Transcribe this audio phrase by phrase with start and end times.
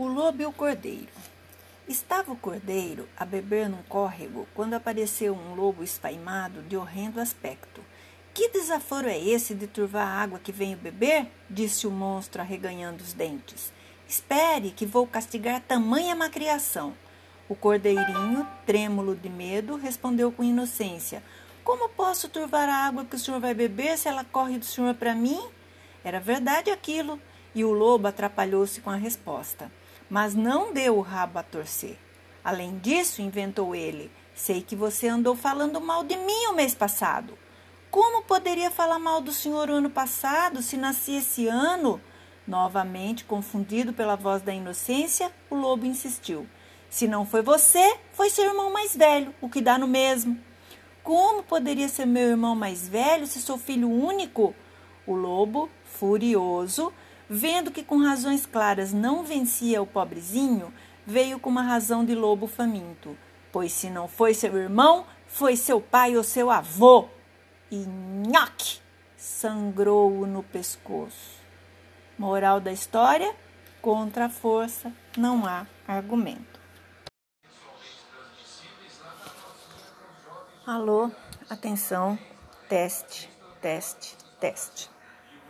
[0.00, 1.12] O lobo e o cordeiro.
[1.86, 7.82] Estava o cordeiro a beber num córrego quando apareceu um lobo espaimado de horrendo aspecto.
[8.32, 11.26] Que desaforo é esse de turvar a água que venho beber?
[11.50, 13.74] disse o monstro arreganhando os dentes.
[14.08, 16.94] Espere, que vou castigar tamanha macriação.
[17.46, 21.22] O cordeirinho, trêmulo de medo, respondeu com inocência:
[21.62, 24.94] Como posso turvar a água que o senhor vai beber se ela corre do senhor
[24.94, 25.46] para mim?
[26.02, 27.20] Era verdade aquilo,
[27.54, 29.70] e o lobo atrapalhou-se com a resposta
[30.10, 31.96] mas não deu o rabo a torcer.
[32.42, 37.38] Além disso, inventou ele, sei que você andou falando mal de mim o mês passado.
[37.90, 42.00] Como poderia falar mal do senhor o ano passado, se nasci esse ano?
[42.46, 46.46] Novamente, confundido pela voz da inocência, o lobo insistiu.
[46.88, 50.38] Se não foi você, foi seu irmão mais velho, o que dá no mesmo.
[51.04, 54.54] Como poderia ser meu irmão mais velho se sou filho único?
[55.06, 56.92] O lobo, furioso,
[57.32, 60.74] Vendo que com razões claras não vencia o pobrezinho,
[61.06, 63.16] veio com uma razão de lobo faminto.
[63.52, 67.06] Pois se não foi seu irmão, foi seu pai ou seu avô.
[67.70, 68.80] E nhoque!
[69.16, 71.38] Sangrou-o no pescoço.
[72.18, 73.32] Moral da história:
[73.80, 76.58] contra a força não há argumento.
[80.66, 81.12] Alô,
[81.48, 82.18] atenção,
[82.68, 84.99] teste, teste, teste.